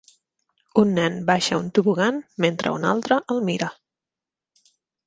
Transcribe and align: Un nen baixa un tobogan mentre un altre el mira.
Un 0.83 0.95
nen 0.99 1.19
baixa 1.27 1.59
un 1.65 1.69
tobogan 1.79 2.19
mentre 2.47 2.75
un 2.79 2.91
altre 2.95 3.21
el 3.37 3.47
mira. 3.53 3.73